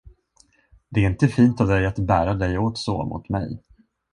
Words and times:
Det 0.89 0.99
är 1.03 1.09
inte 1.09 1.27
fint 1.27 1.61
av 1.61 1.67
dig 1.67 1.85
att 1.85 1.99
bära 1.99 2.33
dig 2.33 2.57
åt 2.57 2.77
så 2.77 3.05
mot 3.05 3.29
mig. 3.29 3.61